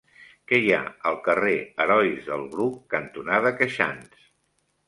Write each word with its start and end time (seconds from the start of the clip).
Què 0.51 0.59
hi 0.61 0.71
ha 0.77 0.79
al 1.09 1.19
carrer 1.27 1.53
Herois 1.85 2.25
del 2.31 2.47
Bruc 2.57 2.81
cantonada 2.97 3.53
Queixans? 3.61 4.29